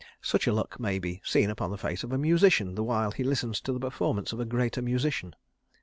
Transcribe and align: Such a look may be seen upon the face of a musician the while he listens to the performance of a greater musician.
Such 0.23 0.47
a 0.47 0.51
look 0.51 0.79
may 0.79 0.97
be 0.97 1.21
seen 1.23 1.51
upon 1.51 1.69
the 1.69 1.77
face 1.77 2.03
of 2.03 2.11
a 2.11 2.17
musician 2.17 2.73
the 2.73 2.83
while 2.83 3.11
he 3.11 3.23
listens 3.23 3.61
to 3.61 3.71
the 3.71 3.79
performance 3.79 4.33
of 4.33 4.39
a 4.39 4.45
greater 4.45 4.81
musician. 4.81 5.35